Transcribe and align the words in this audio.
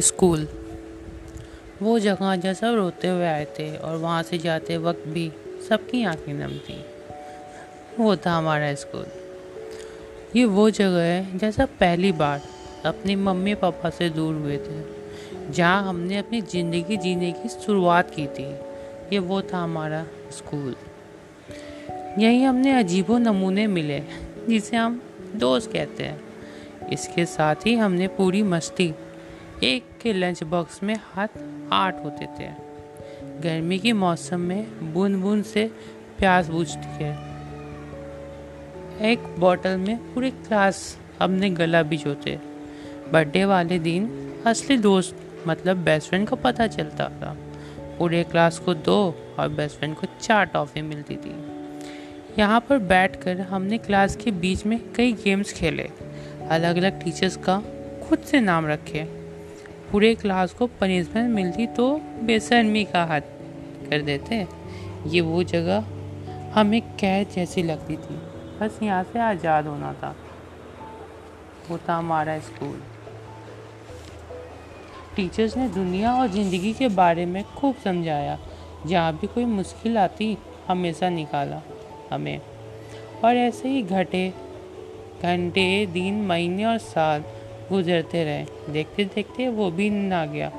School. 0.00 0.46
वो 1.82 1.98
जगह 1.98 2.36
जहाँ 2.36 2.54
सब 2.54 2.74
रोते 2.74 3.08
हुए 3.08 3.26
आए 3.26 3.44
थे 3.58 3.76
और 3.76 3.96
वहाँ 3.96 4.22
से 4.22 4.38
जाते 4.38 4.76
वक्त 4.76 5.06
भी 5.08 5.30
सबकी 5.68 6.04
आँखें 6.04 6.32
नम 6.34 6.52
थी। 6.58 6.84
वो 7.98 8.16
था 8.16 8.32
हमारा 8.32 8.74
स्कूल। 8.74 9.06
ये 10.36 10.44
वो 10.44 10.68
जगह 10.70 11.00
है 11.00 11.38
जैसा 11.38 11.64
पहली 11.80 12.12
बार 12.12 12.42
अपने 12.86 13.16
मम्मी 13.16 13.54
पापा 13.54 13.90
से 13.90 14.08
दूर 14.10 14.34
हुए 14.34 14.56
थे, 14.56 14.82
जहाँ 15.52 15.88
हमने 15.88 16.18
अपनी 16.18 16.40
ज़िंदगी 16.42 16.96
जीने 16.96 17.32
की 17.32 17.48
शुरुआत 17.48 18.10
की 18.10 18.26
थी। 18.28 18.44
ये 19.12 19.18
वो 19.18 19.40
था 19.42 19.58
हमारा 19.58 20.04
स्कूल। 20.32 20.74
यहीं 22.18 22.44
हमने 22.44 22.72
अजीबो 22.72 23.18
नमूने 23.18 23.66
मिले, 23.66 24.02
जिसे 24.48 24.76
हम 24.76 25.00
दोस्त 25.34 25.72
कहते 25.72 26.04
हैं। 26.04 26.27
इसके 26.92 27.26
साथ 27.26 27.66
ही 27.66 27.74
हमने 27.74 28.08
पूरी 28.08 28.42
मस्ती 28.42 28.94
एक 29.62 29.84
के 30.02 30.12
लंच 30.12 30.42
बॉक्स 30.42 30.82
में 30.82 30.94
हाथ 31.14 31.28
आठ 31.72 32.04
होते 32.04 32.26
थे। 32.38 32.48
गर्मी 33.40 33.78
के 33.78 33.92
मौसम 33.92 34.40
में 34.40 34.92
बूंद 34.92 35.16
बूंद 35.16 35.44
से 35.44 35.70
प्यास 36.18 36.48
बुझती 36.48 37.04
है। 37.04 37.12
एक 39.02 39.18
बोतल 39.38 39.76
में 39.76 40.14
पूरी 40.14 40.30
क्लास 40.30 40.98
अपने 41.20 41.50
गला 41.50 41.82
भिजोते 41.82 42.38
बर्थडे 43.12 43.44
वाले 43.44 43.78
दिन 43.78 44.10
असली 44.46 44.76
दोस्त 44.76 45.16
मतलब 45.46 45.76
बेस्ट 45.76 46.08
फ्रेंड 46.08 46.28
को 46.28 46.36
पता 46.36 46.66
चलता 46.66 47.08
था। 47.08 47.36
पूरे 47.98 48.24
क्लास 48.24 48.58
को 48.58 48.74
दो 48.74 49.14
और 49.38 49.48
बेस्ट 49.48 49.78
फ्रेंड 49.78 49.94
को 49.96 50.06
चार 50.20 50.44
टॉफ़ी 50.44 50.82
मिलती 50.82 51.16
थी। 51.16 51.34
यहाँ 52.38 52.60
पर 52.60 52.78
बैठकर 52.78 53.40
हमने 53.40 53.78
क्लास 53.78 54.16
के 54.16 54.30
बीच 54.30 54.66
में 54.66 54.92
कई 54.92 55.12
गेम्स 55.12 55.52
खेले। 55.52 55.88
अलग 56.50 56.76
अलग 56.76 57.02
टीचर्स 57.02 57.36
का 57.38 57.58
खुद 58.02 58.18
से 58.20 58.40
नाम 58.40 58.66
रखे। 58.66 59.02
पूरे 59.92 60.14
क्लास 60.14 60.52
को 60.52 60.66
पनिशमेंट 60.80 61.30
मिलती 61.30 61.66
तो 61.66 61.90
बेशर्मी 62.22 62.84
का 62.84 63.04
हाथ 63.04 63.20
कर 63.90 64.02
देते। 64.02 64.46
ये 65.06 65.20
वो 65.20 65.42
जगह 65.44 65.84
हमें 66.54 66.80
कैद 66.96 67.28
जैसी 67.28 67.62
लगती 67.62 67.96
थी। 67.96 68.16
बस 68.60 68.78
यहाँ 68.82 69.02
से 69.04 69.18
आज़ाद 69.20 69.66
होना 69.66 69.92
था। 69.92 70.14
वो 71.70 71.78
था 71.78 71.96
हमारा 71.96 72.38
स्कूल 72.40 72.80
टीचर्स 75.16 75.56
ने 75.56 75.68
दुनिया 75.68 76.12
और 76.14 76.28
ज़िंदगी 76.28 76.72
के 76.72 76.88
बारे 76.88 77.26
में 77.26 77.42
खूब 77.54 77.76
समझाया। 77.84 78.38
जहाँ 78.86 79.12
भी 79.12 79.26
कोई 79.26 79.44
मुश्किल 79.44 79.98
आती, 79.98 80.36
हमेशा 80.68 81.08
निकाला 81.08 81.60
हमें। 82.12 82.40
और 83.24 83.36
ऐसे 83.36 83.68
ही 83.68 83.82
घटे 83.82 84.32
घंटे, 85.22 85.86
दिन, 85.86 86.20
महीने 86.22 86.64
और 86.64 86.78
साल 86.78 87.24
गुजरते 87.70 88.24
रहे। 88.24 88.72
देखते 88.72 89.04
देखते 89.04 89.48
वो 89.48 89.70
भी 89.70 89.88
आ 90.12 90.24
गया, 90.26 90.50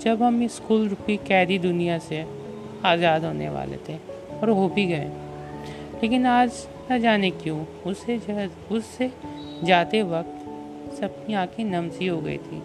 जब 0.00 0.22
हम 0.22 0.46
स्कूल 0.48 0.88
रूपी 0.88 1.16
कैदी 1.16 1.58
दुनिया 1.58 1.98
से 1.98 2.24
आज़ाद 2.84 3.24
होने 3.24 3.48
वाले 3.50 3.76
थे, 3.88 3.96
और 4.38 4.50
हो 4.50 4.68
भी 4.68 4.86
गए। 4.86 5.10
लेकिन 6.02 6.26
आज 6.26 6.66
न 6.92 6.98
जाने 7.00 7.30
क्यों 7.32 7.64
उससे 7.86 8.18
उससे 8.70 9.10
जाते 9.64 10.02
वक्त 10.02 10.98
सबकी 11.00 11.34
आँखें 11.34 11.64
नमसी 11.64 12.06
हो 12.06 12.20
गई 12.20 12.38
थी। 12.38 12.62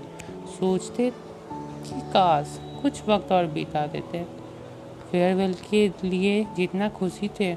सोचते 0.50 1.10
कि 1.10 2.02
काश 2.14 2.60
कुछ 2.82 3.08
वक्त 3.08 3.32
और 3.32 3.46
बिता 3.48 3.86
देते। 3.88 4.24
फेयरवेल 5.12 5.54
के 5.70 5.88
लिए 6.04 6.44
जितना 6.56 6.90
खुशी 6.90 7.30
थे, 7.40 7.56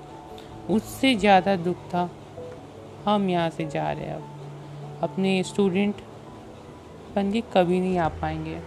उससे 0.70 1.14
ज़्यादा 1.14 1.56
दुख 1.56 1.76
था। 1.88 2.08
हम 3.06 3.28
यहाँ 3.30 3.50
से 3.50 3.64
जा 3.66 3.90
रहे 3.92 4.04
हैं 4.04 4.14
अब। 4.14 5.02
अपने 5.02 5.42
स्टूडेंट 5.42 6.00
बन 7.16 7.30
के 7.32 7.40
कभी 7.54 7.80
नहीं 7.80 7.98
आ 7.98 8.08
पाएँगे। 8.20 8.58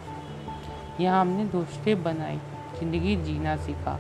यहाँ 0.99 1.21
हमने 1.21 1.45
दोस्तें 1.45 2.03
बनाई, 2.03 2.38
ज़िंदगी 2.79 3.16
जीना 3.16 3.55
सीखा। 3.57 3.99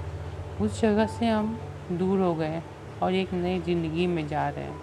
उस 0.61 0.81
जगह 0.81 1.05
से 1.09 1.27
हम 1.27 1.57
दूर 1.91 2.19
हो 2.19 2.33
गए 2.35 2.61
और 3.03 3.13
एक 3.13 3.33
नई 3.33 3.59
ज़िंदगी 3.59 4.07
में 4.07 4.27
जा 4.27 4.47
रहे 4.49 4.65
हैं। 4.65 4.81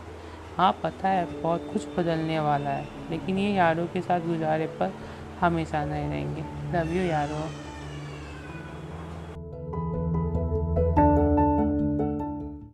हाँ 0.57 0.73
पता 0.83 1.09
है, 1.09 1.25
बहुत 1.43 1.71
कुछ 1.73 1.87
बदलने 1.99 2.39
वाला 2.41 2.71
है, 2.71 2.87
लेकिन 3.11 3.39
ये 3.39 3.53
यारों 3.53 3.87
के 3.87 4.01
साथ 4.01 4.21
गुजारे 4.21 4.67
पर 4.81 4.93
हमेशा 5.41 5.85
नहीं 5.85 6.09
रहेंगे। 6.09 6.43
लव 6.73 6.93
यू 6.93 7.03
यारों। 7.03 7.70